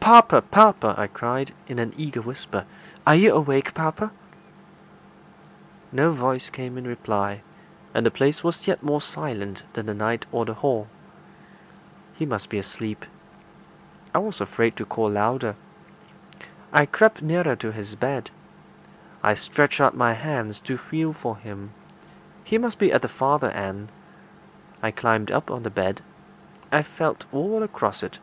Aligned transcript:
"Papa! 0.00 0.42
papa!" 0.42 0.96
I 0.98 1.06
cried, 1.06 1.54
in 1.68 1.78
an 1.78 1.92
eager 1.96 2.20
whisper. 2.20 2.64
"Are 3.06 3.14
you 3.14 3.32
awake, 3.32 3.72
papa?" 3.72 4.10
No 5.92 6.10
voice 6.10 6.50
came 6.50 6.76
in 6.76 6.88
reply, 6.88 7.42
and 7.94 8.04
the 8.04 8.10
place 8.10 8.42
was 8.42 8.66
yet 8.66 8.82
more 8.82 9.00
silent 9.00 9.62
than 9.74 9.86
the 9.86 9.94
night 9.94 10.26
or 10.32 10.44
the 10.44 10.54
hall. 10.54 10.88
He 12.16 12.26
must 12.26 12.50
be 12.50 12.58
asleep. 12.58 13.04
I 14.12 14.18
was 14.18 14.40
afraid 14.40 14.74
to 14.74 14.84
call 14.84 15.08
louder. 15.08 15.54
I 16.72 16.84
crept 16.84 17.22
nearer 17.22 17.54
to 17.54 17.70
the 17.70 17.96
bed. 17.96 18.30
I 19.22 19.34
stretched 19.36 19.80
out 19.80 19.94
my 19.96 20.14
hands 20.14 20.58
to 20.62 20.78
feel 20.78 21.12
for 21.12 21.36
him. 21.36 21.70
He 22.42 22.58
must 22.58 22.80
be 22.80 22.90
at 22.92 23.02
the 23.02 23.08
farther 23.08 23.52
side. 23.52 23.88
I 24.82 24.90
climbed 24.90 25.30
up 25.30 25.48
on 25.48 25.62
the 25.62 25.70
bed. 25.70 26.02
I 26.72 26.82
felt 26.82 27.24
all 27.30 27.62
across 27.62 28.02
it. 28.02 28.18